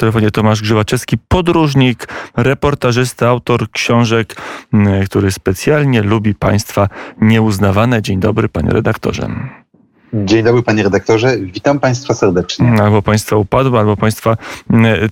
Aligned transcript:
Telefonie 0.00 0.30
Tomasz 0.30 0.62
Grzywaczewski, 0.62 1.18
podróżnik, 1.28 2.08
reportażysta, 2.36 3.28
autor 3.28 3.70
książek, 3.70 4.36
który 5.06 5.32
specjalnie 5.32 6.02
lubi 6.02 6.34
państwa 6.34 6.88
nieuznawane. 7.20 8.02
Dzień 8.02 8.20
dobry, 8.20 8.48
panie 8.48 8.70
redaktorze. 8.70 9.28
Dzień 10.12 10.42
dobry 10.44 10.62
panie 10.62 10.82
redaktorze, 10.82 11.38
witam 11.38 11.80
państwa 11.80 12.14
serdecznie. 12.14 12.82
Albo 12.82 13.02
państwa 13.02 13.36
upadłe, 13.36 13.78
albo 13.78 13.96
państwa 13.96 14.36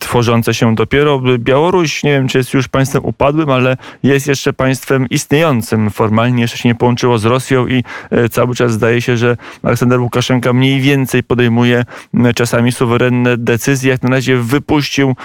tworzące 0.01 0.55
się 0.55 0.75
dopiero. 0.75 1.21
Białoruś, 1.39 2.03
nie 2.03 2.11
wiem 2.11 2.29
czy 2.29 2.39
jest 2.39 2.55
już 2.55 2.69
państwem 2.69 3.05
upadłym, 3.05 3.51
ale 3.51 3.77
jest 4.03 4.27
jeszcze 4.27 4.53
państwem 4.53 5.09
istniejącym. 5.09 5.91
Formalnie 5.91 6.43
jeszcze 6.43 6.59
się 6.59 6.69
nie 6.69 6.75
połączyło 6.75 7.19
z 7.19 7.25
Rosją 7.25 7.67
i 7.67 7.85
e, 8.11 8.29
cały 8.29 8.55
czas 8.55 8.73
zdaje 8.73 9.01
się, 9.01 9.17
że 9.17 9.37
Aleksander 9.63 10.01
Łukaszenka 10.01 10.53
mniej 10.53 10.81
więcej 10.81 11.23
podejmuje 11.23 11.85
czasami 12.35 12.73
suwerenne 12.73 13.37
decyzje. 13.37 13.91
Jak 13.91 14.03
na 14.03 14.11
razie 14.11 14.37
wypuścił 14.37 15.17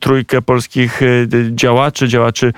trójkę 0.00 0.42
polskich 0.42 1.02
e, 1.02 1.06
działaczy, 1.50 2.08
działaczy 2.08 2.52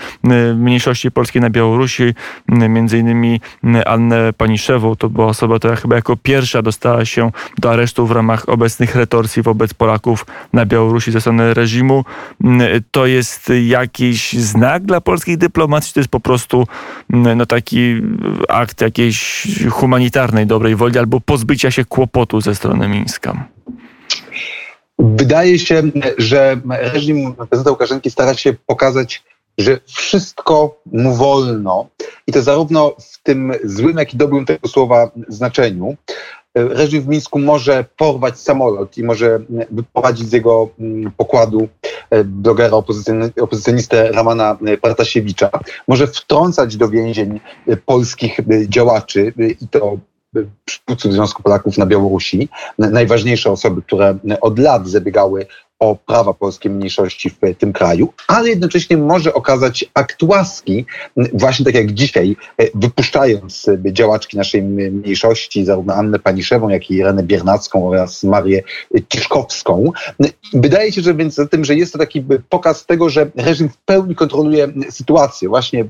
mniejszości 0.56 1.10
polskiej 1.10 1.42
na 1.42 1.50
Białorusi, 1.50 2.14
między 2.48 2.98
innymi 2.98 3.40
Annę 3.86 4.32
Paniszewą. 4.32 4.96
To 4.96 5.10
była 5.10 5.26
osoba, 5.26 5.58
która 5.58 5.76
chyba 5.76 5.96
jako 5.96 6.16
pierwsza 6.16 6.47
dostała 6.62 7.04
się 7.04 7.30
do 7.58 7.70
aresztu 7.70 8.06
w 8.06 8.10
ramach 8.10 8.48
obecnych 8.48 8.96
retorsji 8.96 9.42
wobec 9.42 9.74
Polaków 9.74 10.26
na 10.52 10.66
Białorusi 10.66 11.12
ze 11.12 11.20
strony 11.20 11.54
reżimu. 11.54 12.04
Mm, 12.44 12.82
to 12.90 13.06
jest 13.06 13.52
jakiś 13.66 14.32
znak 14.32 14.82
dla 14.82 15.00
polskiej 15.00 15.38
dyplomacji? 15.38 15.94
To 15.94 16.00
jest 16.00 16.10
po 16.10 16.20
prostu 16.20 16.66
mm, 17.12 17.38
no, 17.38 17.46
taki 17.46 17.94
akt 18.48 18.80
jakiejś 18.80 19.46
humanitarnej 19.70 20.46
dobrej 20.46 20.76
woli 20.76 20.98
albo 20.98 21.20
pozbycia 21.20 21.70
się 21.70 21.84
kłopotu 21.84 22.40
ze 22.40 22.54
strony 22.54 22.88
Mińska? 22.88 23.48
Wydaje 24.98 25.58
się, 25.58 25.82
że 26.18 26.60
reżim 26.68 27.34
prezydenta 27.34 27.70
Łukaszenki 27.70 28.10
stara 28.10 28.34
się 28.34 28.52
pokazać, 28.66 29.22
że 29.58 29.78
wszystko 29.86 30.80
mu 30.92 31.14
wolno 31.14 31.88
i 32.26 32.32
to 32.32 32.42
zarówno 32.42 32.94
w 33.00 33.22
tym 33.22 33.52
złym, 33.64 33.96
jak 33.96 34.14
i 34.14 34.16
dobrym 34.16 34.46
tego 34.46 34.68
słowa 34.68 35.10
znaczeniu 35.28 35.96
reżim 36.54 37.02
w 37.02 37.08
Mińsku 37.08 37.38
może 37.38 37.84
porwać 37.96 38.38
samolot 38.38 38.98
i 38.98 39.04
może 39.04 39.40
wyprowadzić 39.70 40.28
z 40.28 40.32
jego 40.32 40.68
mm, 40.80 41.12
pokładu 41.16 41.68
e, 42.10 42.24
blogera 42.24 42.76
opozycjonistę 43.40 44.12
Ramana 44.12 44.58
Partasiewicza, 44.80 45.50
może 45.88 46.06
wtrącać 46.06 46.76
do 46.76 46.88
więzień 46.88 47.40
e, 47.66 47.76
polskich 47.76 48.40
e, 48.40 48.44
działaczy 48.68 49.32
i 49.60 49.68
to 49.68 49.98
przywódców 50.64 51.12
Związku 51.12 51.42
Polaków 51.42 51.78
na 51.78 51.86
Białorusi, 51.86 52.48
najważniejsze 52.78 53.50
osoby, 53.50 53.82
które 53.82 54.18
od 54.40 54.58
lat 54.58 54.88
zabiegały 54.88 55.46
o 55.78 55.96
prawa 55.96 56.34
polskiej 56.34 56.72
mniejszości 56.72 57.30
w 57.30 57.36
tym 57.58 57.72
kraju, 57.72 58.12
ale 58.28 58.48
jednocześnie 58.48 58.96
może 58.96 59.34
okazać 59.34 59.84
akt 59.94 60.22
łaski, 60.22 60.86
właśnie 61.32 61.64
tak 61.64 61.74
jak 61.74 61.92
dzisiaj, 61.92 62.36
e, 62.58 62.64
wypuszczając 62.74 63.66
działaczki 63.92 64.36
naszej 64.36 64.62
mniejszości, 64.62 65.64
zarówno 65.64 65.94
Annę 65.94 66.18
Paniszewą, 66.18 66.68
jak 66.68 66.90
i 66.90 66.94
Irenę 66.94 67.22
Biernacką 67.22 67.88
oraz 67.88 68.24
Marię 68.24 68.62
Ciszkowską. 69.08 69.92
Wydaje 70.52 70.92
się, 70.92 71.02
że 71.02 71.14
więc 71.14 71.34
za 71.34 71.46
tym, 71.46 71.64
że 71.64 71.74
jest 71.74 71.92
to 71.92 71.98
taki 71.98 72.24
pokaz 72.48 72.86
tego, 72.86 73.08
że 73.08 73.30
reżim 73.36 73.68
w 73.68 73.76
pełni 73.76 74.14
kontroluje 74.14 74.68
sytuację. 74.90 75.48
Właśnie 75.48 75.84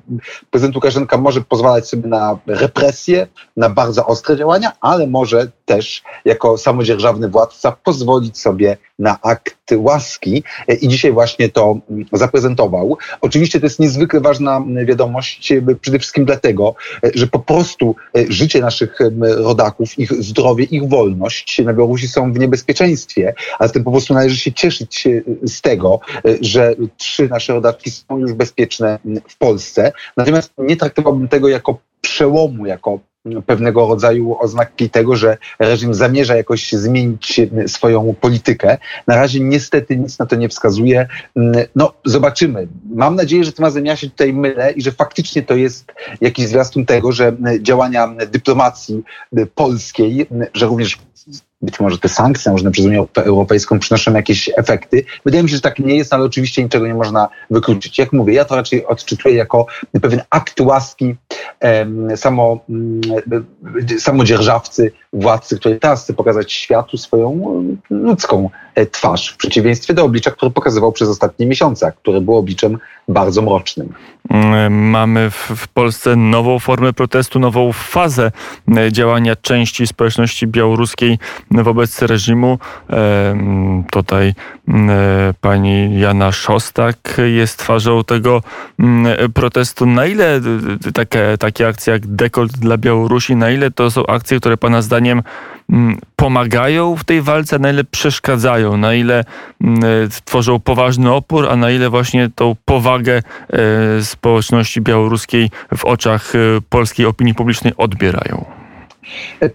prezydent 0.51 0.75
Łukaszenka 0.75 1.19
może 1.19 1.41
pozwalać 1.41 1.89
sobie 1.89 2.09
na 2.09 2.39
represję, 2.47 3.27
na 3.57 3.71
bardzo 3.71 4.07
ostre 4.07 4.37
działania, 4.37 4.73
ale 4.81 5.07
może 5.07 5.51
też 5.65 6.03
jako 6.25 6.59
samodzierżawny 6.59 7.29
władca 7.29 7.73
pozwolić 7.73 8.39
sobie 8.39 8.77
na 8.99 9.19
akt 9.23 9.55
łaski 9.77 10.43
i 10.81 10.89
dzisiaj 10.89 11.13
właśnie 11.13 11.49
to 11.49 11.79
zaprezentował. 12.13 12.99
Oczywiście 13.21 13.61
to 13.61 13.67
jest 13.67 13.81
niezwykle 13.81 14.21
ważna 14.21 14.65
wiadomość, 14.85 15.53
przede 15.81 15.99
wszystkim 15.99 16.25
dlatego, 16.25 16.75
że 17.15 17.27
po 17.27 17.39
prostu 17.39 17.97
życie 18.29 18.61
naszych 18.61 18.99
rodaków, 19.21 19.99
ich 19.99 20.13
zdrowie, 20.13 20.65
ich 20.65 20.89
wolność 20.89 21.59
na 21.65 21.73
Białorusi 21.73 22.09
są 22.09 22.33
w 22.33 22.39
niebezpieczeństwie, 22.39 23.35
a 23.59 23.67
zatem 23.67 23.85
po 23.85 23.91
prostu 23.91 24.15
należy 24.15 24.37
się 24.37 24.53
cieszyć 24.53 25.09
z 25.43 25.61
tego, 25.61 26.01
że 26.41 26.75
trzy 26.97 27.29
nasze 27.29 27.53
rodaczki 27.53 27.91
są 27.91 28.19
już 28.19 28.33
bezpieczne 28.33 28.99
w 29.29 29.39
Polsce. 29.39 29.93
Natomiast 30.17 30.53
nie 30.59 30.77
traktowałbym 30.77 31.29
tego 31.29 31.49
jako 31.49 31.79
przełomu, 32.01 32.67
jako 32.67 32.99
pewnego 33.47 33.89
rodzaju 33.89 34.37
oznaki 34.41 34.91
tego, 34.91 35.17
że 35.17 35.37
reżim 35.59 35.95
zamierza 35.95 36.37
jakoś 36.37 36.73
zmienić 36.73 37.41
swoją 37.67 38.15
politykę. 38.21 38.79
Na 39.07 39.17
razie 39.17 39.41
niestety 39.41 39.97
nic 39.97 40.19
na 40.19 40.27
to 40.27 40.37
nie 40.37 40.49
wskazuje. 40.49 41.09
No, 41.75 41.93
zobaczymy. 42.05 42.69
Mam 42.95 43.15
nadzieję, 43.15 43.45
że 43.45 43.53
tym 43.53 43.85
ja 43.85 43.97
się 43.97 44.11
tutaj 44.11 44.33
mylę 44.33 44.73
i 44.73 44.83
że 44.83 44.93
faktycznie 44.93 45.43
to 45.43 45.57
jest 45.57 45.93
jakiś 46.21 46.47
zwiastun 46.47 46.87
tego, 46.87 47.13
że 47.13 47.37
działania 47.61 48.15
dyplomacji 48.31 49.03
polskiej, 49.55 50.27
że 50.55 50.67
również 50.67 50.99
być 51.63 51.81
może 51.81 51.99
te 51.99 52.09
sankcje 52.09 52.49
nałożone 52.49 52.71
przez 52.71 52.85
Unię 52.87 53.05
Europejską 53.15 53.79
przynoszą 53.79 54.15
jakieś 54.15 54.51
efekty. 54.57 55.05
Wydaje 55.25 55.43
mi 55.43 55.49
się, 55.49 55.57
że 55.57 55.63
tak 55.63 55.79
nie 55.79 55.97
jest, 55.97 56.15
ale 56.15 56.25
oczywiście 56.25 56.63
niczego 56.63 56.87
nie 56.87 56.95
można 56.95 57.29
wykluczyć. 57.51 57.99
Jak 57.99 58.13
mówię, 58.13 58.35
ja 58.35 58.45
to 58.45 58.57
raczej 58.57 58.87
odczytuję 58.87 59.35
jako 59.35 59.67
pewien 60.03 60.21
akt 60.31 60.61
łaski 60.61 61.15
samo, 62.17 62.61
mm, 62.69 63.01
samodzierżawcy, 63.99 64.93
władcy, 65.13 65.59
który 65.59 65.81
teraz 65.81 66.05
chce 66.05 66.15
pokazać 66.15 66.53
światu 66.53 66.97
swoją 66.97 67.43
ludzką 67.91 68.51
e, 68.55 68.68
twarz, 68.87 69.29
w 69.29 69.37
przeciwieństwie 69.37 69.95
do 69.95 70.05
oblicza, 70.05 70.31
które 70.31 70.51
pokazywał 70.51 70.93
przez 70.93 71.09
ostatnie 71.09 71.47
miesiące, 71.47 71.93
które 72.03 72.21
było 72.21 72.39
obliczem 72.39 72.79
bardzo 73.09 73.43
mrocznym. 73.43 73.93
Mm, 74.31 74.91
mamy 74.91 75.31
w 75.31 75.69
Polsce 75.69 76.17
nową 76.17 76.59
formę 76.59 76.93
protestu, 76.93 77.39
nową 77.39 77.73
fazę 77.73 78.33
e, 78.77 78.93
działania 78.93 79.37
części 79.37 79.87
społeczności 79.87 80.47
białoruskiej 80.47 81.19
wobec 81.51 82.03
reżimu. 82.03 82.59
Tutaj 83.91 84.35
mm, 84.69 84.91
e, 84.91 85.35
pani 85.41 86.01
Jana 86.01 86.33
Szostak 86.33 87.21
jest 87.35 87.59
twarzą 87.59 88.05
tego 88.05 88.43
protestu. 89.35 89.87
Na 89.87 90.07
ile 90.07 90.41
takie, 90.95 91.39
takie 91.39 91.69
akcje 91.69 91.93
jak 91.93 92.07
Dekolt 92.07 92.53
dla 92.53 92.77
Białorusi, 92.77 93.37
na 93.37 93.51
ile 93.51 93.71
to 93.71 93.91
są 93.91 94.07
akcje, 94.07 94.41
które 94.41 94.57
pana 94.57 94.83
zdaniem 94.83 95.19
mm, 95.19 95.58
pomagają 96.17 96.97
w 96.97 97.05
tej 97.05 97.23
walce, 97.23 97.59
na 97.59 97.71
ile 97.71 97.85
przeszkadzają, 97.85 98.77
na 98.77 98.95
ile 98.95 99.25
mm, 99.61 99.81
tworzą 100.25 100.61
poważny 100.61 101.13
opór, 101.13 101.49
a 101.51 101.57
na 101.57 101.71
ile 101.71 101.91
właśnie 101.91 102.31
tą 102.35 102.57
powagę 102.65 103.23
e, 103.51 104.05
społeczności 104.05 104.81
białoruskiej 104.81 105.51
w 105.77 105.85
oczach 105.85 106.35
e, 106.35 106.39
polskiej 106.69 107.07
opinii 107.07 107.35
publicznej 107.35 107.73
odbierają. 107.77 108.58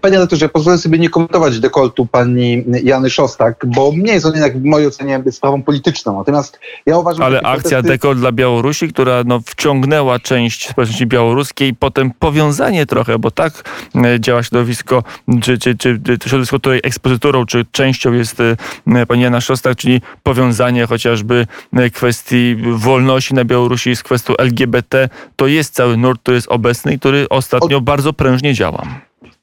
Panie 0.00 0.14
redaktorze, 0.14 0.48
pozwolę 0.48 0.78
sobie 0.78 0.98
nie 0.98 1.10
komentować 1.10 1.60
dekoltu 1.60 2.06
pani 2.06 2.64
Jany 2.84 3.10
Szostak, 3.10 3.66
bo 3.66 3.92
nie 3.96 4.12
jest 4.12 4.26
on 4.26 4.32
jednak 4.32 4.58
w 4.58 4.64
mojej 4.64 4.88
ocenie 4.88 5.22
sprawą 5.30 5.62
polityczną. 5.62 6.18
Natomiast 6.18 6.58
ja 6.86 6.98
uważam, 6.98 7.22
Ale 7.22 7.38
akcja 7.38 7.60
protesty... 7.62 7.88
dekolt 7.88 8.18
dla 8.18 8.32
Białorusi, 8.32 8.88
która 8.88 9.22
no, 9.26 9.40
wciągnęła 9.46 10.18
część 10.18 10.68
społeczności 10.68 11.06
białoruskiej, 11.06 11.74
potem 11.74 12.10
powiązanie 12.18 12.86
trochę, 12.86 13.18
bo 13.18 13.30
tak 13.30 13.52
e, 13.94 14.20
działa 14.20 14.42
środowisko, 14.42 15.02
czy, 15.42 15.58
czy, 15.58 15.76
czy, 15.76 16.00
czy 16.20 16.28
środowisko, 16.28 16.58
której 16.58 16.80
ekspozyturą, 16.82 17.46
czy 17.46 17.64
częścią 17.72 18.12
jest 18.12 18.40
e, 18.86 19.06
pani 19.06 19.22
Jana 19.22 19.40
Szostak, 19.40 19.76
czyli 19.76 20.00
powiązanie 20.22 20.86
chociażby 20.86 21.46
e, 21.72 21.90
kwestii 21.90 22.56
wolności 22.72 23.34
na 23.34 23.44
Białorusi 23.44 23.96
z 23.96 24.02
kwestią 24.02 24.36
LGBT, 24.36 25.08
to 25.36 25.46
jest 25.46 25.74
cały 25.74 25.96
nurt, 25.96 26.20
który 26.22 26.34
jest 26.34 26.48
obecny 26.48 26.94
i 26.94 26.98
który 26.98 27.28
ostatnio 27.28 27.76
Od... 27.76 27.84
bardzo 27.84 28.12
prężnie 28.12 28.54
działa. 28.54 28.82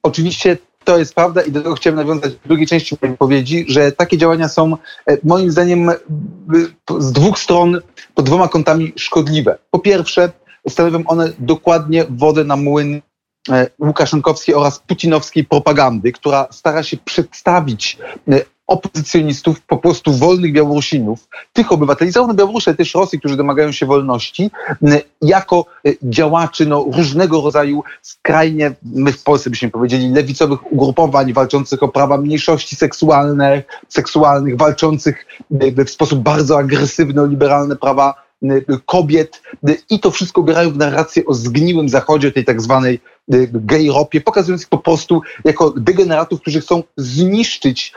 Oczywiście 0.03 0.57
to 0.83 0.97
jest 0.97 1.15
prawda 1.15 1.41
i 1.41 1.51
do 1.51 1.61
tego 1.61 1.75
chciałem 1.75 1.97
nawiązać 1.97 2.33
w 2.33 2.47
drugiej 2.47 2.67
części 2.67 2.97
mojej 3.01 3.13
wypowiedzi, 3.13 3.65
że 3.67 3.91
takie 3.91 4.17
działania 4.17 4.49
są 4.49 4.77
e, 5.07 5.17
moim 5.23 5.51
zdaniem 5.51 5.89
e, 5.89 5.95
z 6.99 7.11
dwóch 7.11 7.39
stron, 7.39 7.81
pod 8.15 8.25
dwoma 8.25 8.47
kątami 8.47 8.93
szkodliwe. 8.95 9.57
Po 9.71 9.79
pierwsze, 9.79 10.31
stanowią 10.69 11.03
one 11.07 11.31
dokładnie 11.39 12.05
wodę 12.09 12.43
na 12.43 12.55
młyn 12.55 13.01
e, 13.49 13.67
łukaszenkowskiej 13.79 14.55
oraz 14.55 14.79
putinowskiej 14.79 15.43
propagandy, 15.43 16.11
która 16.11 16.47
stara 16.51 16.83
się 16.83 16.97
przedstawić 16.97 17.97
opozycjonistów, 18.71 19.61
po 19.61 19.77
prostu 19.77 20.13
wolnych 20.13 20.53
Białorusinów, 20.53 21.27
tych 21.53 21.71
obywateli, 21.71 22.11
zarówno 22.11 22.33
Białorusi, 22.33 22.69
ale 22.69 22.77
też 22.77 22.93
Rosji, 22.93 23.19
którzy 23.19 23.37
domagają 23.37 23.71
się 23.71 23.85
wolności, 23.85 24.51
jako 25.21 25.65
e, 25.87 25.89
działaczy 26.03 26.65
no, 26.65 26.85
różnego 26.91 27.41
rodzaju 27.41 27.83
skrajnie, 28.01 28.71
my 28.83 29.13
w 29.13 29.23
Polsce 29.23 29.49
byśmy 29.49 29.69
powiedzieli, 29.69 30.09
lewicowych 30.09 30.73
ugrupowań 30.73 31.33
walczących 31.33 31.83
o 31.83 31.87
prawa 31.87 32.17
mniejszości 32.17 32.75
seksualnych, 32.75 33.65
seksualnych 33.89 34.57
walczących 34.57 35.25
w 35.85 35.89
sposób 35.89 36.19
bardzo 36.19 36.57
agresywny 36.57 37.21
o 37.21 37.25
liberalne 37.25 37.75
prawa 37.75 38.30
kobiet 38.85 39.41
i 39.89 39.99
to 39.99 40.11
wszystko 40.11 40.43
grają 40.43 40.71
w 40.71 40.77
narrację 40.77 41.25
o 41.25 41.33
zgniłym 41.33 41.89
zachodzie, 41.89 42.31
tej 42.31 42.45
tak 42.45 42.61
zwanej 42.61 42.99
gejropie, 43.53 44.21
pokazując 44.21 44.61
ich 44.61 44.69
po 44.69 44.77
prostu 44.77 45.21
jako 45.45 45.73
degeneratów, 45.77 46.41
którzy 46.41 46.61
chcą 46.61 46.83
zniszczyć 46.97 47.93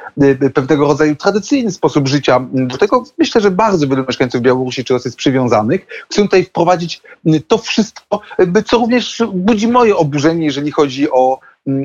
pewnego 0.55 0.87
rodzaju 0.87 1.17
tradycyjny 1.17 1.73
sposób 1.73 2.09
życia. 2.09 2.47
Do 2.53 2.79
tego 2.79 3.05
myślę, 3.19 3.41
że 3.41 3.51
bardzo 3.51 3.89
wielu 3.89 4.05
mieszkańców 4.07 4.41
Białorusi 4.41 4.85
czy 4.85 4.95
Rosji 4.95 5.09
jest 5.09 5.19
przywiązanych. 5.19 5.87
Chcą 6.11 6.23
tutaj 6.23 6.45
wprowadzić 6.45 7.03
to 7.49 7.59
wszystko, 7.59 8.21
co 8.67 8.79
również 8.79 9.23
budzi 9.33 9.69
moje 9.69 9.97
oburzenie, 9.97 10.47
jeżeli 10.47 10.71
chodzi 10.71 11.11
o 11.11 11.41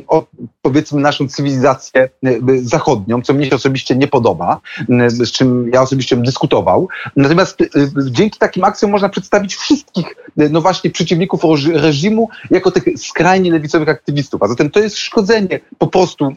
o, 0.07 0.25
powiedzmy 0.61 1.01
naszą 1.01 1.27
cywilizację 1.27 2.09
y, 2.25 2.39
zachodnią, 2.61 3.21
co 3.21 3.33
mnie 3.33 3.49
się 3.49 3.55
osobiście 3.55 3.95
nie 3.95 4.07
podoba, 4.07 4.61
y, 4.79 5.09
z 5.09 5.31
czym 5.31 5.69
ja 5.73 5.81
osobiście 5.81 6.15
bym 6.15 6.25
dyskutował. 6.25 6.87
Natomiast 7.15 7.61
y, 7.61 7.67
dzięki 8.11 8.39
takim 8.39 8.63
akcjom 8.63 8.91
można 8.91 9.09
przedstawić 9.09 9.55
wszystkich, 9.55 10.15
no 10.37 10.61
właśnie, 10.61 10.89
przeciwników 10.89 11.41
reżimu 11.73 12.29
jako 12.51 12.71
tych 12.71 12.83
skrajnie 12.97 13.51
lewicowych 13.51 13.89
aktywistów. 13.89 14.43
A 14.43 14.47
zatem 14.47 14.69
to 14.69 14.79
jest 14.79 14.97
szkodzenie 14.97 15.59
po 15.77 15.87
prostu 15.87 16.31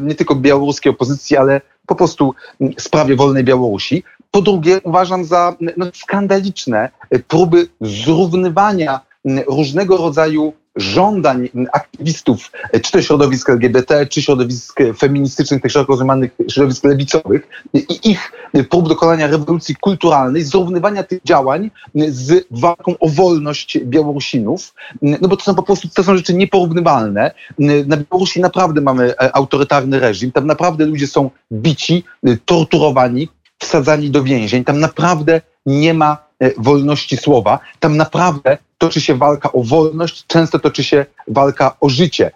nie 0.00 0.14
tylko 0.14 0.34
białoruskiej 0.34 0.92
opozycji, 0.92 1.36
ale 1.36 1.60
po 1.86 1.94
prostu 1.94 2.34
sprawie 2.78 3.16
wolnej 3.16 3.44
Białorusi. 3.44 4.02
Po 4.30 4.42
drugie, 4.42 4.80
uważam 4.84 5.24
za 5.24 5.56
no, 5.76 5.86
skandaliczne 5.94 6.90
próby 7.28 7.68
zrównywania 7.80 9.00
różnego 9.46 9.96
rodzaju 9.96 10.52
żądań 10.76 11.48
aktywistów, 11.72 12.50
czy 12.82 12.92
to 12.92 13.02
środowisk 13.02 13.50
LGBT, 13.50 14.06
czy 14.06 14.22
środowisk 14.22 14.78
feministycznych, 14.98 15.62
tych 15.62 15.72
szeroko 15.72 15.92
rozumianych 15.92 16.30
środowisk 16.50 16.84
lewicowych 16.84 17.48
i 17.74 18.10
ich 18.10 18.32
prób 18.70 18.88
dokonania 18.88 19.26
rewolucji 19.26 19.76
kulturalnej, 19.76 20.42
zrównywania 20.42 21.02
tych 21.02 21.22
działań 21.22 21.70
z 22.08 22.46
walką 22.50 22.94
o 23.00 23.08
wolność 23.08 23.78
Białorusinów, 23.84 24.74
no 25.02 25.28
bo 25.28 25.36
to 25.36 25.44
są 25.44 25.54
po 25.54 25.62
prostu, 25.62 25.88
to 25.88 26.04
są 26.04 26.16
rzeczy 26.16 26.34
nieporównywalne. 26.34 27.30
Na 27.58 27.96
Białorusi 27.96 28.40
naprawdę 28.40 28.80
mamy 28.80 29.14
autorytarny 29.32 30.00
reżim, 30.00 30.32
tam 30.32 30.46
naprawdę 30.46 30.86
ludzie 30.86 31.06
są 31.06 31.30
bici, 31.52 32.04
torturowani, 32.44 33.28
wsadzani 33.58 34.10
do 34.10 34.22
więzień, 34.22 34.64
tam 34.64 34.80
naprawdę 34.80 35.40
nie 35.66 35.94
ma 35.94 36.26
wolności 36.56 37.16
słowa, 37.16 37.58
tam 37.80 37.96
naprawdę 37.96 38.58
toczy 38.78 39.00
się 39.00 39.14
walka 39.14 39.52
o 39.52 39.62
wolność, 39.62 40.26
często 40.26 40.58
toczy 40.58 40.84
się 40.84 41.06
walka 41.28 41.76
o 41.80 41.88
życie. 41.88 42.30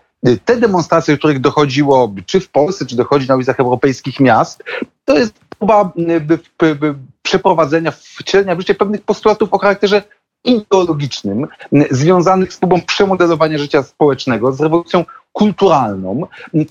Te 0.45 0.57
demonstracje, 0.57 1.15
do 1.15 1.19
których 1.19 1.41
dochodziło 1.41 2.15
czy 2.27 2.41
w 2.41 2.49
Polsce, 2.49 2.87
czy 2.87 2.97
dochodzi 2.97 3.29
na 3.29 3.37
ulicach 3.37 3.61
europejskich 3.61 4.21
miast, 4.21 4.65
to 5.05 5.19
jest 5.19 5.35
próba 5.59 5.93
przeprowadzenia, 7.23 7.91
wcielenia 7.91 8.55
w 8.55 8.59
życie 8.59 8.75
pewnych 8.75 9.03
postulatów 9.03 9.55
o 9.55 9.59
charakterze 9.59 10.03
ideologicznym, 10.45 11.47
związanych 11.91 12.53
z 12.53 12.57
próbą 12.57 12.81
przemodelowania 12.81 13.59
życia 13.59 13.83
społecznego, 13.83 14.53
z 14.53 14.61
rewolucją 14.61 15.05
kulturalną. 15.33 16.27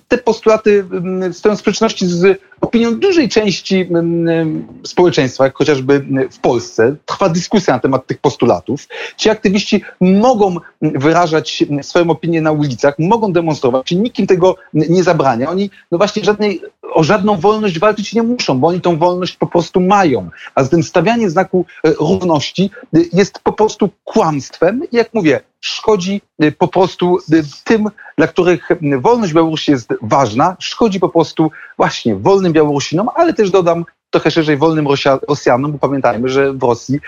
Te 0.08 0.18
postulaty 0.18 0.86
stoją 1.32 1.56
w 1.56 1.60
sprzeczności 1.60 2.08
z 2.08 2.42
opinią 2.70 2.96
dużej 2.96 3.30
części 3.30 3.82
mm, 3.82 4.68
społeczeństwa, 4.84 5.44
jak 5.44 5.58
chociażby 5.58 6.06
w 6.32 6.40
Polsce. 6.40 6.96
Trwa 7.06 7.30
dyskusja 7.30 7.74
na 7.74 7.80
temat 7.80 8.08
tych 8.08 8.18
postulatów. 8.18 8.88
Ci 9.18 9.30
aktywiści 9.30 9.82
mogą 10.02 10.56
wyrażać 10.82 11.64
swoją 11.82 12.10
opinię 12.10 12.42
na 12.42 12.52
ulicach, 12.52 12.96
mogą 13.00 13.34
demonstrować, 13.34 13.92
nikim 13.92 14.28
tego 14.28 14.56
nie 14.74 15.04
zabrania. 15.04 15.50
Oni 15.50 15.70
no 15.92 15.98
właśnie 15.98 16.24
żadnej, 16.24 16.62
o 16.94 17.04
żadną 17.04 17.38
wolność 17.38 17.80
walczyć 17.80 18.14
nie 18.14 18.24
muszą, 18.24 18.60
bo 18.60 18.68
oni 18.68 18.82
tą 18.82 18.98
wolność 18.98 19.38
po 19.38 19.48
prostu 19.48 19.82
mają. 19.82 20.30
A 20.56 20.64
z 20.64 20.70
tym 20.70 20.84
stawianie 20.84 21.30
znaku 21.30 21.66
e, 21.84 21.92
równości 21.92 22.72
e, 22.96 23.00
jest 23.14 23.40
po 23.40 23.54
prostu 23.54 23.90
kłamstwem. 24.04 24.82
I 24.92 24.96
jak 24.96 25.14
mówię, 25.14 25.42
szkodzi 25.62 26.22
y, 26.44 26.52
po 26.52 26.68
prostu 26.68 27.18
tym, 27.64 27.86
dla 28.18 28.28
których 28.28 28.70
wolność 29.02 29.34
Białorusi 29.34 29.72
jest 29.72 29.94
ważna, 30.02 30.56
szkodzi 30.60 31.00
po 31.00 31.10
prostu 31.10 31.52
właśnie 31.78 32.16
wolnym 32.16 32.54
Białorusinom, 32.54 33.10
ale 33.16 33.34
też 33.34 33.52
dodam 33.52 33.86
trochę 34.10 34.32
szerzej 34.32 34.58
wolnym 34.58 34.88
Rosjanom, 35.28 35.72
bo 35.72 35.80
pamiętajmy, 35.80 36.30
że 36.30 36.54
w 36.54 36.64
Rosji 36.64 37.00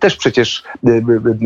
też 0.00 0.16
przecież 0.16 0.62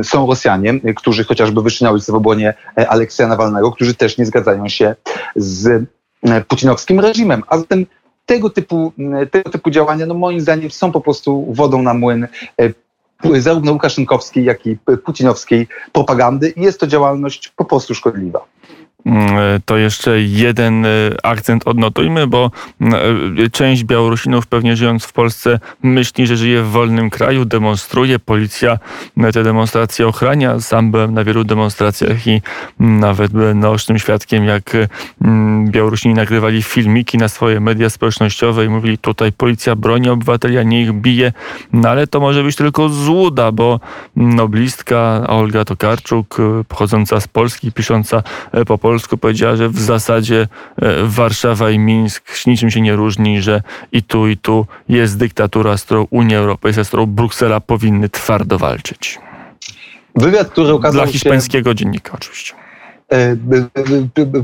są 0.03 0.27
Rosjanie, 0.27 0.81
którzy 0.97 1.25
chociażby 1.25 1.63
wyczyniali 1.63 2.01
się 2.01 2.13
w 2.13 2.17
obronie 2.17 2.55
e, 2.79 2.89
Aleksja 2.89 3.27
Nawalnego, 3.27 3.73
którzy 3.73 3.95
też 3.95 4.19
nie 4.19 4.27
zgadzają 4.27 4.69
się 4.69 4.95
z 5.37 5.67
e, 5.67 5.85
putinowskim 6.49 7.01
reżimem. 7.01 7.43
A 7.49 7.59
zatem 7.59 7.87
tego 8.27 8.51
typu, 8.51 8.93
tego 9.31 9.51
typu 9.51 9.71
działania, 9.71 10.07
no 10.07 10.15
moim 10.15 10.41
zdaniem, 10.41 10.71
są 10.71 10.93
po 10.93 11.01
prostu 11.01 11.47
wodą 11.49 11.83
na 11.83 11.95
młyn 11.95 12.29
e, 12.61 13.41
zarówno 13.41 13.73
Łukaszenkowskiej, 13.73 14.45
jak 14.45 14.67
i 14.67 14.77
putinowskiej 15.05 15.69
propagandy 15.93 16.49
i 16.49 16.63
jest 16.63 16.81
to 16.81 16.87
działalność 16.87 17.49
po 17.49 17.65
prostu 17.65 17.95
szkodliwa. 17.95 18.45
Mm, 19.07 19.39
e, 19.39 19.61
to 19.65 19.77
jeszcze 19.77 20.21
jeden 20.21 20.87
e, 20.87 20.89
akcent 21.23 21.69
odnotujmy, 21.69 22.27
bo 22.27 22.51
mm, 22.81 22.95
e, 23.45 23.51
część 23.51 23.85
Białorusinów 23.85 24.47
pewnie 24.47 24.77
żyjąc 24.77 25.05
w 25.05 25.13
Polsce 25.13 25.61
myśli, 25.83 26.27
że 26.27 26.37
żyje 26.37 26.63
w 26.63 26.71
wolnym 26.71 27.11
kraju, 27.11 27.45
demonstruje, 27.45 28.19
policja 28.19 28.79
te 29.33 29.43
demonstracje 29.43 30.09
ochrania. 30.09 30.61
Sam 30.61 30.91
byłem 30.91 31.15
na 31.15 31.25
wielu 31.25 31.45
demonstracjach 31.45 32.27
i 32.27 32.43
mm, 32.81 33.01
nawet 33.01 33.33
byłem 33.33 33.61
naocznym 33.61 33.99
świadkiem, 33.99 34.45
jak 34.45 34.77
Białorusini 35.65 36.15
nagrywali 36.15 36.63
filmiki 36.63 37.19
na 37.19 37.29
swoje 37.29 37.61
media 37.61 37.91
społecznościowe 37.91 38.65
i 38.65 38.69
mówili 38.69 38.99
tutaj 38.99 39.33
policja 39.33 39.77
broni 39.77 40.09
obywateli, 40.09 40.59
a 40.59 40.63
nie 40.63 40.83
ich 40.83 40.93
bije. 40.93 41.33
No 41.73 41.89
ale 41.89 42.07
to 42.07 42.21
może 42.21 42.43
być 42.43 42.57
tylko 42.57 42.89
złuda, 42.89 43.53
bo 43.53 43.81
noblistka 44.17 45.25
Olga 45.29 45.65
Tokarczuk, 45.65 46.37
pochodząca 46.69 47.21
z 47.21 47.29
Polski, 47.29 47.73
pisząca 47.73 48.23
po 48.67 48.79
polsku, 48.79 48.92
polsku 48.93 49.19
powiedziała, 49.19 49.57
że 49.57 49.69
w 49.69 49.81
zasadzie 49.81 50.49
e, 50.77 51.05
Warszawa 51.05 51.71
i 51.71 51.79
Mińsk 51.79 52.47
niczym 52.47 52.71
się 52.71 52.81
nie 52.81 52.97
różni, 52.97 53.43
że 53.43 53.63
i 53.93 54.03
tu, 54.03 54.29
i 54.29 54.37
tu 54.37 54.67
jest 54.89 55.19
dyktatura, 55.19 55.77
z 55.77 55.85
którą 55.85 56.07
Unia 56.11 56.39
Europejska, 56.39 56.85
z 56.85 56.89
którą 56.89 57.07
Bruksela 57.07 57.61
powinny 57.61 58.09
twardo 58.09 58.59
walczyć. 58.59 59.19
Wywiad, 60.17 60.49
który 60.49 60.75
ukazał 60.75 61.03
Dla 61.03 61.13
hiszpańskiego 61.13 61.71
się... 61.71 61.75
dziennika 61.75 62.13
oczywiście. 62.15 62.55
E, 63.13 63.37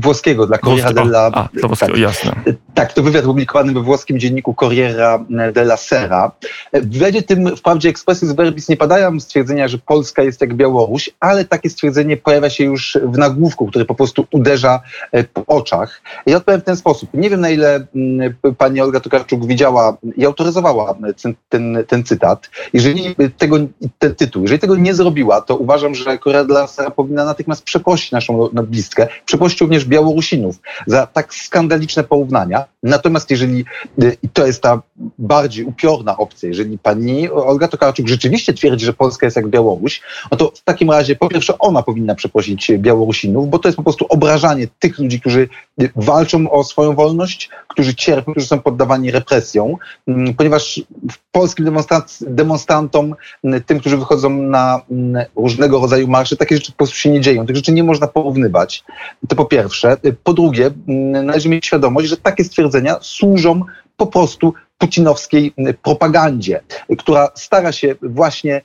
włoskiego, 0.01 0.47
dla 0.47 0.57
Corriera 0.57 0.93
della... 0.93 1.29
A, 1.33 1.49
dla 1.53 1.67
włoskiego, 1.67 1.91
tak, 1.91 2.01
jasne. 2.01 2.31
Tak, 2.73 2.93
to 2.93 3.03
wywiad 3.03 3.25
publikowany 3.25 3.73
we 3.73 3.81
włoskim 3.81 4.19
dzienniku 4.19 4.55
Corriera 4.59 5.25
della 5.53 5.77
Sera. 5.77 6.31
W 6.73 6.89
wywiadzie 6.93 7.23
tym 7.23 7.55
wprawdzie 7.55 7.89
expressis 7.89 8.31
verbis 8.31 8.69
nie 8.69 8.77
padają 8.77 9.19
stwierdzenia, 9.19 9.67
że 9.67 9.77
Polska 9.77 10.23
jest 10.23 10.41
jak 10.41 10.53
Białoruś, 10.53 11.09
ale 11.19 11.45
takie 11.45 11.69
stwierdzenie 11.69 12.17
pojawia 12.17 12.49
się 12.49 12.63
już 12.63 12.97
w 13.03 13.17
nagłówku, 13.17 13.67
który 13.67 13.85
po 13.85 13.95
prostu 13.95 14.27
uderza 14.31 14.81
e, 15.11 15.23
po 15.23 15.45
oczach. 15.45 16.01
Ja 16.25 16.37
odpowiem 16.37 16.61
w 16.61 16.63
ten 16.63 16.75
sposób. 16.75 17.09
Nie 17.13 17.29
wiem, 17.29 17.41
na 17.41 17.49
ile 17.49 17.87
mm, 17.95 18.33
pani 18.57 18.81
Olga 18.81 18.99
Tokarczuk 18.99 19.45
widziała 19.45 19.97
i 20.17 20.25
autoryzowała 20.25 20.95
ten, 21.23 21.35
ten, 21.49 21.77
ten 21.87 22.03
cytat. 22.03 22.49
Jeżeli 22.73 23.15
tego, 23.37 23.57
ten 23.99 24.15
tytuł, 24.15 24.41
jeżeli 24.41 24.59
tego 24.59 24.75
nie 24.75 24.93
zrobiła, 24.93 25.41
to 25.41 25.57
uważam, 25.57 25.95
że 25.95 26.17
Corriera 26.17 26.45
della 26.45 26.67
Sera 26.67 26.91
powinna 26.91 27.25
natychmiast 27.25 27.63
przeprosić 27.63 28.11
naszą 28.11 28.49
nadlistkę, 28.61 29.07
przeprosić 29.25 29.61
również 29.61 29.85
Białorusinów 29.85 30.55
za 30.87 31.07
tak 31.07 31.33
skandaliczne 31.33 32.03
porównania. 32.03 32.65
Natomiast 32.83 33.31
jeżeli, 33.31 33.65
y, 34.03 34.17
i 34.23 34.29
to 34.29 34.47
jest 34.47 34.61
ta 34.61 34.81
bardziej 35.19 35.65
upiorna 35.65 36.17
opcja, 36.17 36.49
jeżeli 36.49 36.77
pani 36.77 37.29
Olga 37.29 37.67
Tokarczuk 37.67 38.07
rzeczywiście 38.07 38.53
twierdzi, 38.53 38.85
że 38.85 38.93
Polska 38.93 39.25
jest 39.25 39.35
jak 39.35 39.47
Białoruś, 39.47 40.01
no 40.31 40.37
to 40.37 40.51
w 40.55 40.63
takim 40.63 40.91
razie 40.91 41.15
po 41.15 41.29
pierwsze 41.29 41.57
ona 41.57 41.83
powinna 41.83 42.15
przeprosić 42.15 42.71
Białorusinów, 42.77 43.49
bo 43.49 43.59
to 43.59 43.67
jest 43.67 43.75
po 43.75 43.83
prostu 43.83 44.05
obrażanie 44.09 44.67
tych 44.79 44.99
ludzi, 44.99 45.19
którzy 45.19 45.49
walczą 45.95 46.51
o 46.51 46.63
swoją 46.63 46.95
wolność, 46.95 47.49
którzy 47.67 47.95
cierpią, 47.95 48.31
którzy 48.31 48.47
są 48.47 48.59
poddawani 48.59 49.11
represją, 49.11 49.77
mm, 50.07 50.33
ponieważ 50.33 50.81
polskim 51.31 51.75
demonstrantom, 52.21 53.15
mm, 53.43 53.63
tym, 53.63 53.79
którzy 53.79 53.97
wychodzą 53.97 54.29
na 54.29 54.81
mm, 54.91 55.25
różnego 55.35 55.79
rodzaju 55.79 56.07
marsze, 56.07 56.37
takie 56.37 56.55
rzeczy 56.55 56.71
po 56.71 56.77
prostu 56.77 56.95
się 56.95 57.09
nie 57.09 57.21
dzieją. 57.21 57.45
Tych 57.45 57.55
rzeczy 57.55 57.71
nie 57.71 57.83
można 57.83 58.07
porównywać. 58.07 58.83
To 59.27 59.35
po 59.35 59.45
pierwsze. 59.45 59.97
Po 60.23 60.33
drugie, 60.33 60.71
należy 61.23 61.49
mieć 61.49 61.65
świadomość, 61.65 62.07
że 62.07 62.17
takie 62.17 62.43
stwierdzenia 62.43 62.97
służą 63.01 63.61
po 63.97 64.07
prostu 64.07 64.53
putinowskiej 64.79 65.53
propagandzie, 65.81 66.61
która 66.97 67.29
stara 67.35 67.71
się 67.71 67.95
właśnie 68.01 68.61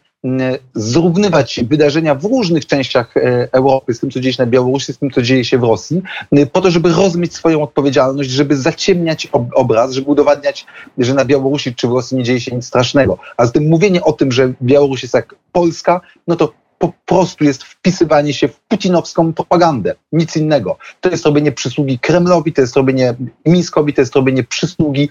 zrównywać 0.74 1.60
wydarzenia 1.68 2.14
w 2.14 2.24
różnych 2.24 2.66
częściach 2.66 3.16
e, 3.16 3.48
Europy 3.52 3.94
z 3.94 4.00
tym, 4.00 4.10
co 4.10 4.20
dzieje 4.20 4.32
się 4.32 4.42
na 4.42 4.50
Białorusi, 4.50 4.92
z 4.92 4.98
tym, 4.98 5.10
co 5.10 5.22
dzieje 5.22 5.44
się 5.44 5.58
w 5.58 5.62
Rosji, 5.62 6.02
po 6.52 6.60
to, 6.60 6.70
żeby 6.70 6.92
rozmyć 6.92 7.34
swoją 7.34 7.62
odpowiedzialność, 7.62 8.30
żeby 8.30 8.56
zaciemniać 8.56 9.28
obraz, 9.54 9.92
żeby 9.92 10.10
udowadniać, 10.10 10.66
że 10.98 11.14
na 11.14 11.24
Białorusi 11.24 11.74
czy 11.74 11.88
w 11.88 11.92
Rosji 11.92 12.16
nie 12.16 12.24
dzieje 12.24 12.40
się 12.40 12.56
nic 12.56 12.66
strasznego. 12.66 13.18
A 13.36 13.46
z 13.46 13.52
tym 13.52 13.68
mówienie 13.68 14.02
o 14.02 14.12
tym, 14.12 14.32
że 14.32 14.52
Białoruś 14.62 15.02
jest 15.02 15.14
jak 15.14 15.34
Polska, 15.52 16.00
no 16.28 16.36
to 16.36 16.52
po 16.78 16.92
prostu 17.06 17.44
jest 17.44 17.64
wpisywanie 17.64 18.34
się 18.34 18.48
w 18.48 18.60
putinowską 18.60 19.32
propagandę. 19.32 19.94
Nic 20.12 20.36
innego. 20.36 20.76
To 21.00 21.10
jest 21.10 21.24
robienie 21.24 21.52
przysługi 21.52 21.98
Kremlowi, 21.98 22.52
to 22.52 22.60
jest 22.60 22.76
robienie 22.76 23.14
Mińskowi, 23.46 23.94
to 23.94 24.00
jest 24.00 24.14
robienie 24.14 24.44
przysługi 24.44 25.08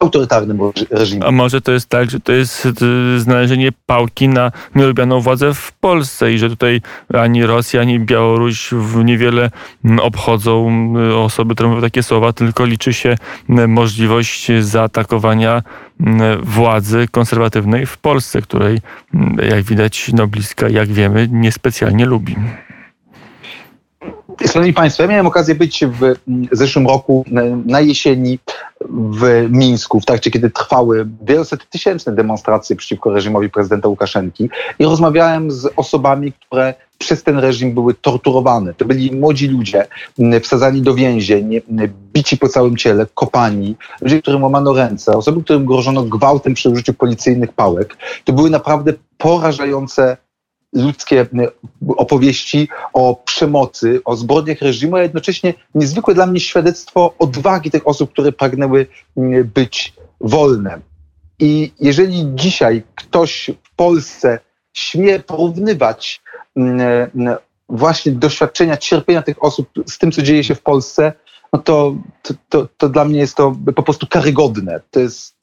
autorytarnym 0.00 0.58
reżimie. 0.90 1.24
A 1.24 1.30
może 1.30 1.60
to 1.60 1.72
jest 1.72 1.88
tak, 1.88 2.10
że 2.10 2.20
to 2.20 2.32
jest 2.32 2.68
znalezienie 3.16 3.72
pałki 3.86 4.28
na 4.28 4.52
nielubianą 4.74 5.20
władzę 5.20 5.54
w 5.54 5.72
Polsce 5.72 6.32
i 6.32 6.38
że 6.38 6.48
tutaj 6.48 6.80
ani 7.14 7.46
Rosja, 7.46 7.80
ani 7.80 8.00
Białoruś 8.00 8.70
niewiele 9.04 9.50
mm, 9.84 9.98
obchodzą 10.00 10.68
y, 11.10 11.14
osoby, 11.16 11.54
które 11.54 11.68
mówią 11.68 11.82
takie 11.82 12.02
słowa, 12.02 12.32
tylko 12.32 12.64
liczy 12.64 12.92
się 12.92 13.16
y, 13.50 13.68
możliwość 13.68 14.48
zaatakowania 14.60 15.62
władzy 16.42 17.06
konserwatywnej 17.10 17.86
w 17.86 17.98
Polsce, 17.98 18.42
której, 18.42 18.78
jak 19.50 19.62
widać, 19.62 20.12
Nobliska, 20.12 20.68
jak 20.68 20.88
wiemy, 20.88 21.28
niespecjalnie 21.30 22.06
lubi. 22.06 22.36
Szanowni 24.46 24.72
Państwo, 24.72 25.02
ja 25.02 25.08
miałem 25.08 25.26
okazję 25.26 25.54
być 25.54 25.84
w 25.84 26.14
zeszłym 26.52 26.86
roku 26.86 27.24
na 27.66 27.80
jesieni 27.80 28.38
w 28.90 29.46
Mińsku, 29.50 30.00
w 30.00 30.04
trakcie 30.04 30.30
kiedy 30.30 30.50
trwały 30.50 31.06
wieloset 31.22 31.68
tysięczne 31.68 32.14
demonstracje 32.14 32.76
przeciwko 32.76 33.10
reżimowi 33.10 33.50
prezydenta 33.50 33.88
Łukaszenki 33.88 34.50
i 34.78 34.84
rozmawiałem 34.84 35.50
z 35.50 35.68
osobami, 35.76 36.32
które 36.32 36.74
przez 36.98 37.22
ten 37.22 37.38
reżim 37.38 37.74
były 37.74 37.94
torturowane. 37.94 38.74
To 38.74 38.84
byli 38.84 39.16
młodzi 39.16 39.48
ludzie, 39.48 39.86
wsadzani 40.42 40.82
do 40.82 40.94
więzień, 40.94 41.60
bici 42.12 42.38
po 42.38 42.48
całym 42.48 42.76
ciele, 42.76 43.06
kopani, 43.14 43.76
ludzie, 44.00 44.22
którym 44.22 44.42
łamano 44.42 44.72
ręce, 44.72 45.16
osoby, 45.16 45.44
którym 45.44 45.66
grożono 45.66 46.02
gwałtem 46.02 46.54
przy 46.54 46.70
użyciu 46.70 46.94
policyjnych 46.94 47.52
pałek. 47.52 47.96
To 48.24 48.32
były 48.32 48.50
naprawdę 48.50 48.92
porażające 49.18 50.16
ludzkie 50.72 51.26
opowieści 51.96 52.68
o 52.92 53.22
przemocy, 53.24 54.00
o 54.04 54.16
zbrodniach 54.16 54.62
reżimu, 54.62 54.96
a 54.96 55.02
jednocześnie 55.02 55.54
niezwykłe 55.74 56.14
dla 56.14 56.26
mnie 56.26 56.40
świadectwo 56.40 57.14
odwagi 57.18 57.70
tych 57.70 57.88
osób, 57.88 58.12
które 58.12 58.32
pragnęły 58.32 58.86
być 59.54 59.94
wolne. 60.20 60.80
I 61.38 61.72
jeżeli 61.80 62.26
dzisiaj 62.34 62.82
ktoś 62.94 63.50
w 63.62 63.74
Polsce 63.74 64.38
śmie 64.72 65.20
porównywać 65.20 66.22
właśnie 67.68 68.12
doświadczenia 68.12 68.76
cierpienia 68.76 69.22
tych 69.22 69.44
osób 69.44 69.68
z 69.86 69.98
tym, 69.98 70.12
co 70.12 70.22
dzieje 70.22 70.44
się 70.44 70.54
w 70.54 70.62
Polsce, 70.62 71.12
no 71.52 71.58
to, 71.58 71.94
to, 72.48 72.68
to, 72.78 72.88
dla 72.88 73.04
mnie 73.04 73.18
jest 73.18 73.36
to 73.36 73.56
po 73.76 73.82
prostu 73.82 74.06
karygodne. 74.06 74.80
To 74.90 75.00
jest 75.00 75.34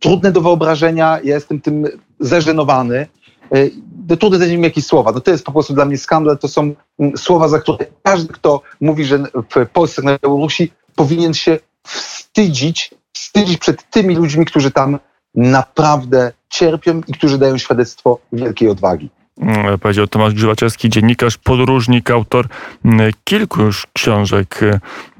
trudne 0.00 0.32
do 0.32 0.40
wyobrażenia. 0.40 1.20
Ja 1.24 1.34
jestem 1.34 1.60
tym 1.60 1.86
zażenowany. 2.20 3.06
E, 3.52 3.70
no 4.08 4.16
trudno 4.16 4.38
znaleźć 4.38 4.62
jakieś 4.62 4.86
słowa. 4.86 5.12
No 5.12 5.20
to 5.20 5.30
jest 5.30 5.44
po 5.44 5.52
prostu 5.52 5.74
dla 5.74 5.84
mnie 5.84 5.98
skandal. 5.98 6.38
To 6.38 6.48
są 6.48 6.74
mm, 6.98 7.16
słowa, 7.16 7.48
za 7.48 7.58
które 7.58 7.86
każdy, 8.02 8.32
kto 8.32 8.62
mówi, 8.80 9.04
że 9.04 9.18
w 9.18 9.68
Polsce, 9.72 10.02
na 10.02 10.18
Białorusi, 10.18 10.72
powinien 10.94 11.34
się 11.34 11.58
wstydzić, 11.86 12.94
wstydzić 13.12 13.58
przed 13.58 13.90
tymi 13.90 14.16
ludźmi, 14.16 14.44
którzy 14.44 14.70
tam 14.70 14.98
naprawdę 15.34 16.32
cierpią 16.48 17.00
i 17.06 17.12
którzy 17.12 17.38
dają 17.38 17.58
świadectwo 17.58 18.18
wielkiej 18.32 18.68
odwagi. 18.68 19.10
Mm, 19.40 19.78
powiedział 19.78 20.06
Tomasz 20.06 20.34
Grzywaczewski, 20.34 20.90
dziennikarz, 20.90 21.38
podróżnik, 21.38 22.10
autor 22.10 22.46
mm, 22.84 23.12
kilku 23.24 23.62
już 23.62 23.86
książek 23.92 24.60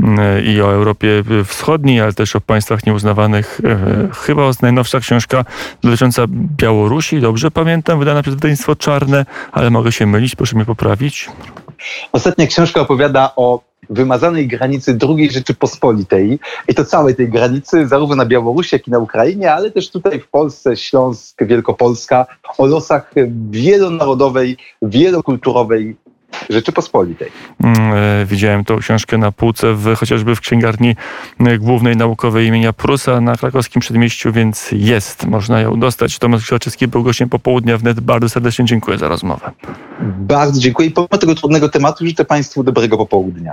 mm, 0.01 0.45
i 0.45 0.61
o 0.61 0.73
Europie 0.73 1.23
Wschodniej, 1.45 2.01
ale 2.01 2.13
też 2.13 2.37
o 2.37 2.41
państwach 2.41 2.87
nieuznawanych. 2.87 3.61
E, 3.65 4.15
chyba 4.15 4.51
najnowsza 4.63 5.01
książka 5.01 5.45
dotycząca 5.83 6.25
Białorusi, 6.29 7.21
dobrze 7.21 7.51
pamiętam, 7.51 7.99
wydana 7.99 8.23
przez 8.23 8.35
wydawnictwo 8.35 8.77
Czarne, 8.77 9.27
ale 9.53 9.71
mogę 9.71 9.93
się 9.93 10.07
mylić, 10.07 10.37
proszę 10.37 10.57
mnie 10.57 10.65
poprawić. 10.65 11.29
Ostatnia 12.13 12.47
książka 12.47 12.81
opowiada 12.81 13.33
o 13.37 13.61
wymazanej 13.91 14.49
granicy 14.49 14.99
II 15.09 15.31
Rzeczypospolitej 15.31 16.39
i 16.69 16.75
to 16.75 16.85
całej 16.85 17.15
tej 17.15 17.29
granicy, 17.29 17.89
zarówno 17.89 18.17
na 18.17 18.27
Białorusi, 18.27 18.75
jak 18.75 18.89
i 18.89 18.91
na 18.91 18.99
Ukrainie, 18.99 19.53
ale 19.53 19.71
też 19.71 19.91
tutaj 19.91 20.21
w 20.21 20.29
Polsce, 20.29 20.77
Śląsk, 20.77 21.45
Wielkopolska, 21.45 22.27
o 22.59 22.67
losach 22.67 23.15
wielonarodowej, 23.51 24.57
wielokulturowej 24.83 25.97
Rzeczypospolitej. 26.51 27.31
Mm, 27.61 27.93
e, 27.95 28.27
widziałem 28.27 28.65
tą 28.65 28.79
książkę 28.79 29.19
na 29.19 29.33
półce 29.33 29.75
w, 29.75 29.95
chociażby 29.97 30.37
w 30.37 30.41
księgarni 30.41 30.97
e, 31.41 31.59
głównej 31.59 31.97
naukowej 31.97 32.47
imienia 32.47 32.73
Prusa 32.73 33.21
na 33.21 33.37
krakowskim 33.37 33.81
przedmieściu, 33.81 34.33
więc 34.33 34.69
jest, 34.73 35.27
można 35.27 35.61
ją 35.61 35.81
dostać. 35.81 36.19
Tomasz 36.19 36.43
Krzywaczewski 36.43 36.89
był 36.89 37.03
gościem 37.03 37.29
popołudnia 37.29 37.79
wnet. 37.79 38.01
Bardzo 38.01 38.29
serdecznie 38.29 38.65
dziękuję 38.65 38.99
za 38.99 39.09
rozmowę. 39.09 39.51
Bardzo 40.19 40.61
dziękuję 40.61 40.89
i 40.89 40.91
pomimo 40.91 41.19
tego 41.19 41.35
trudnego 41.35 41.69
tematu 41.69 42.07
życzę 42.07 42.25
Państwu 42.25 42.65
dobrego 42.65 42.97
popołudnia. 42.97 43.53